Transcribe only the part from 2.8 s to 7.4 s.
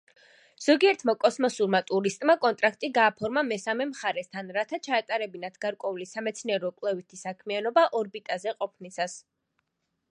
გააფორმა მესამე მხარესთან, რათა ჩაეტარებინათ გარკვეული სამეცნიერო-კვლევითი